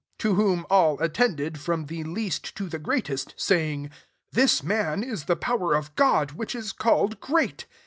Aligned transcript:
10 0.17 0.31
To 0.31 0.35
whom 0.35 0.65
[all] 0.67 0.99
attended, 0.99 1.59
from 1.59 1.85
the 1.85 2.03
least 2.03 2.55
to 2.55 2.67
greatest, 2.79 3.35
saying," 3.37 3.91
This 4.31 4.59
the 4.61 5.37
power 5.39 5.75
of 5.75 5.91
Ood, 5.99 6.31
which 6.31 6.55
is 6.55 6.73
ed 6.83 7.19
great." 7.19 7.67